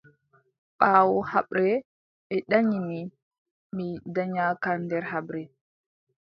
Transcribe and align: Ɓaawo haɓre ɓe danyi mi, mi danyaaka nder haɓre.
Ɓaawo 0.79 1.17
haɓre 1.31 1.67
ɓe 2.27 2.35
danyi 2.49 2.77
mi, 2.87 2.99
mi 3.75 3.87
danyaaka 4.13 4.69
nder 4.83 5.03
haɓre. 5.11 5.41